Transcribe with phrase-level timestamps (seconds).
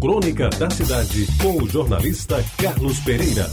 [0.00, 3.46] Crônica da Cidade, com o jornalista Carlos Pereira.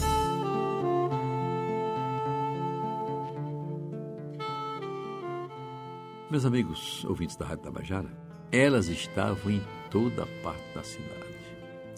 [6.29, 8.09] Meus amigos ouvintes da Rádio Tabajara,
[8.51, 11.23] elas estavam em toda parte da cidade.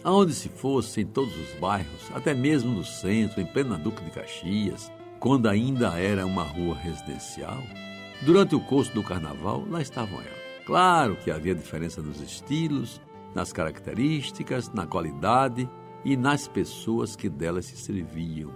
[0.04, 4.12] Aonde se fosse, em todos os bairros, até mesmo no centro, em plena Duque de
[4.12, 7.62] Caxias, quando ainda era uma rua residencial,
[8.22, 10.46] durante o curso do carnaval, lá estavam elas.
[10.64, 13.00] Claro que havia diferença nos estilos,
[13.36, 15.68] nas características, na qualidade
[16.02, 18.50] e nas pessoas que delas se serviam.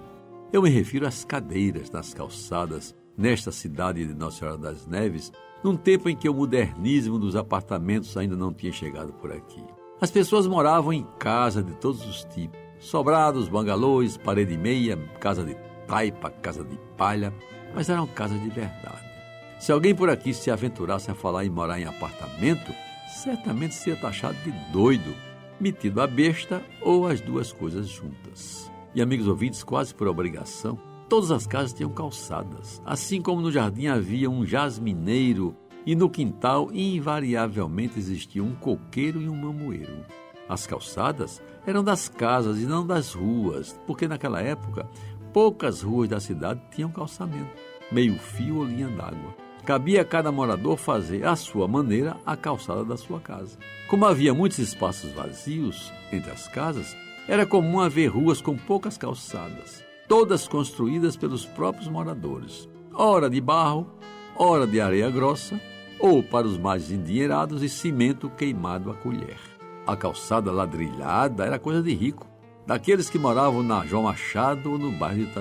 [0.51, 5.31] Eu me refiro às cadeiras nas calçadas nesta cidade de Nossa Senhora das Neves,
[5.63, 9.63] num tempo em que o modernismo dos apartamentos ainda não tinha chegado por aqui.
[10.01, 15.55] As pessoas moravam em casa de todos os tipos: sobrados, bangalôs, parede meia, casa de
[15.87, 17.35] taipa, casa de palha,
[17.75, 19.05] mas eram casas de verdade.
[19.59, 22.73] Se alguém por aqui se aventurasse a falar em morar em apartamento,
[23.11, 25.15] certamente seria taxado de doido,
[25.61, 28.71] metido a besta ou as duas coisas juntas.
[28.95, 33.89] E amigos ouvintes, quase por obrigação, todas as casas tinham calçadas, assim como no jardim
[33.89, 40.05] havia um jasmineiro e no quintal invariavelmente existia um coqueiro e um mamoeiro.
[40.49, 44.89] As calçadas eram das casas e não das ruas, porque naquela época
[45.33, 47.51] poucas ruas da cidade tinham calçamento,
[47.91, 52.85] meio fio ou linha d'água cabia a cada morador fazer, à sua maneira, a calçada
[52.85, 53.59] da sua casa.
[53.89, 56.97] Como havia muitos espaços vazios entre as casas,
[57.29, 63.87] era comum haver ruas com poucas calçadas, todas construídas pelos próprios moradores, ora de barro,
[64.37, 65.61] ora de areia grossa,
[65.99, 69.39] ou, para os mais endinheirados, de cimento queimado a colher.
[69.87, 72.27] A calçada ladrilhada era coisa de rico,
[72.67, 75.33] daqueles que moravam na João Machado ou no bairro de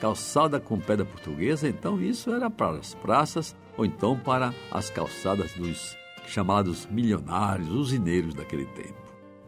[0.00, 5.52] calçada com pedra portuguesa, então isso era para as praças ou então para as calçadas
[5.52, 9.00] dos chamados milionários, usineiros daquele tempo.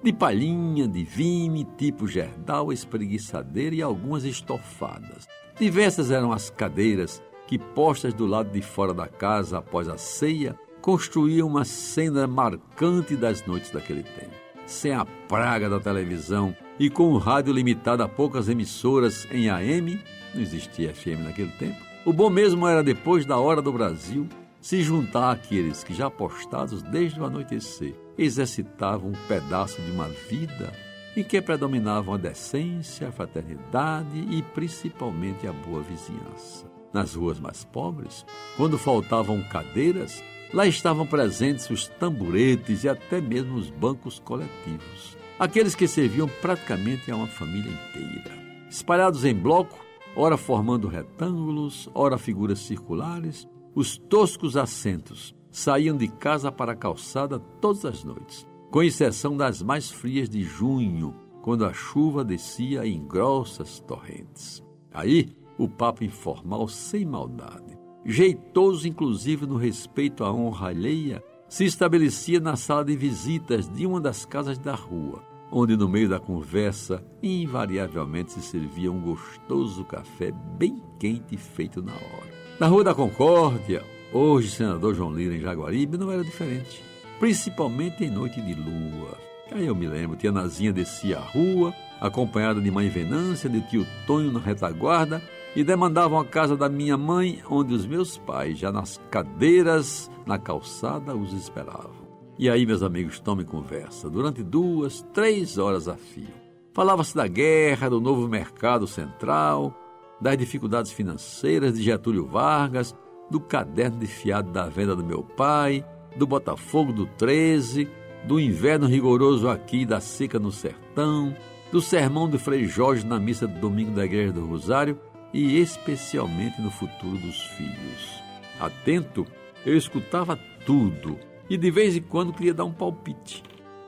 [0.02, 5.26] De palhinha, de vime, tipo gerdal, espreguiçadeira e algumas estofadas.
[5.58, 10.58] Diversas eram as cadeiras que, postas do lado de fora da casa após a ceia,
[10.80, 14.34] construíam uma cena marcante das noites daquele tempo.
[14.66, 20.00] Sem a praga da televisão e com o rádio limitado a poucas emissoras em AM,
[20.34, 21.78] não existia FM naquele tempo.
[22.04, 24.28] O bom mesmo era depois da hora do Brasil
[24.60, 30.72] se juntar àqueles que já apostados desde o anoitecer exercitavam um pedaço de uma vida
[31.16, 36.71] em que predominavam a decência, a fraternidade e principalmente a boa vizinhança.
[36.92, 38.26] Nas ruas mais pobres,
[38.56, 40.22] quando faltavam cadeiras,
[40.52, 47.10] lá estavam presentes os tamburetes e até mesmo os bancos coletivos, aqueles que serviam praticamente
[47.10, 48.36] a uma família inteira.
[48.68, 49.78] Espalhados em bloco,
[50.14, 57.38] ora formando retângulos, ora figuras circulares, os toscos assentos saíam de casa para a calçada
[57.38, 63.06] todas as noites, com exceção das mais frias de junho, quando a chuva descia em
[63.06, 64.62] grossas torrentes.
[64.92, 72.40] Aí, o papo informal sem maldade, jeitoso inclusive no respeito à honra alheia, se estabelecia
[72.40, 77.04] na sala de visitas de uma das casas da rua, onde no meio da conversa
[77.22, 82.32] invariavelmente se servia um gostoso café bem quente feito na hora.
[82.58, 86.82] Na Rua da Concórdia, hoje senador João Lira em Jaguaribe, não era diferente,
[87.20, 89.18] principalmente em noite de lua.
[89.50, 93.86] Aí eu me lembro, tia Nazinha descia a rua, acompanhada de mãe Venância, de tio
[94.06, 95.22] Tonho na retaguarda,
[95.54, 100.38] e demandavam a casa da minha mãe, onde os meus pais, já nas cadeiras na
[100.38, 102.02] calçada, os esperavam.
[102.38, 106.42] E aí, meus amigos, tomem conversa durante duas, três horas a fio.
[106.72, 109.74] Falava-se da guerra, do novo mercado central,
[110.20, 112.96] das dificuldades financeiras de Getúlio Vargas,
[113.30, 115.84] do caderno de fiado da venda do meu pai,
[116.16, 117.88] do Botafogo do 13,
[118.26, 121.34] do inverno rigoroso aqui da seca no sertão,
[121.70, 124.98] do sermão de Frei Jorge na missa do domingo da Igreja do Rosário
[125.32, 128.22] e especialmente no futuro dos filhos.
[128.60, 129.26] Atento,
[129.64, 131.18] eu escutava tudo
[131.48, 133.42] e de vez em quando queria dar um palpite,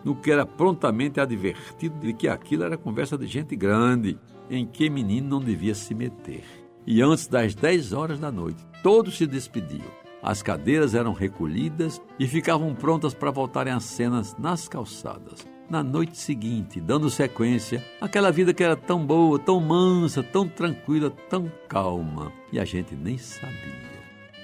[0.05, 4.19] no que era prontamente advertido de que aquilo era conversa de gente grande,
[4.51, 6.45] em que menino não devia se meter.
[6.87, 10.05] E antes das 10 horas da noite, todos se despediam.
[10.23, 15.54] As cadeiras eram recolhidas e ficavam prontas para voltarem às cenas nas calçadas.
[15.69, 21.11] Na noite seguinte, dando sequência àquela vida que era tão boa, tão mansa, tão tranquila,
[21.31, 23.85] tão calma, e a gente nem sabia.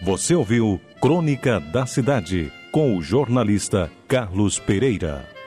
[0.03, 5.40] Você ouviu Crônica da Cidade com o jornalista Carlos Pereira.